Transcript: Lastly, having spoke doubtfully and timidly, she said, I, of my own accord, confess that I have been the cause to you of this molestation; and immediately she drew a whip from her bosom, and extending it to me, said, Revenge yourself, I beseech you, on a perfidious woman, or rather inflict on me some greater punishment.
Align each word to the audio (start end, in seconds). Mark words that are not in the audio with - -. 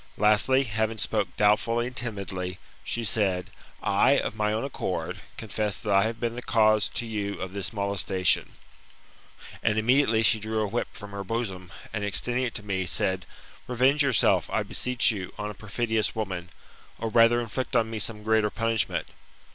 Lastly, 0.17 0.63
having 0.63 0.97
spoke 0.97 1.27
doubtfully 1.37 1.85
and 1.85 1.95
timidly, 1.95 2.57
she 2.83 3.03
said, 3.03 3.51
I, 3.83 4.13
of 4.17 4.35
my 4.35 4.51
own 4.51 4.63
accord, 4.63 5.19
confess 5.37 5.77
that 5.77 5.93
I 5.93 6.05
have 6.05 6.19
been 6.19 6.33
the 6.33 6.41
cause 6.41 6.89
to 6.89 7.05
you 7.05 7.39
of 7.39 7.53
this 7.53 7.71
molestation; 7.71 8.53
and 9.61 9.77
immediately 9.77 10.23
she 10.23 10.39
drew 10.39 10.61
a 10.61 10.67
whip 10.67 10.87
from 10.91 11.11
her 11.11 11.23
bosom, 11.23 11.71
and 11.93 12.03
extending 12.03 12.43
it 12.45 12.55
to 12.55 12.63
me, 12.65 12.87
said, 12.87 13.27
Revenge 13.67 14.01
yourself, 14.01 14.49
I 14.49 14.63
beseech 14.63 15.11
you, 15.11 15.35
on 15.37 15.51
a 15.51 15.53
perfidious 15.53 16.15
woman, 16.15 16.49
or 16.97 17.09
rather 17.09 17.39
inflict 17.39 17.75
on 17.75 17.91
me 17.91 17.99
some 17.99 18.23
greater 18.23 18.49
punishment. 18.49 19.05